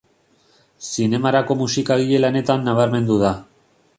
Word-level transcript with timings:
Zinemarako 0.93 1.59
musikagile 1.59 2.23
lanetan 2.25 2.65
nabarmendu 2.69 3.21
da. 3.27 3.35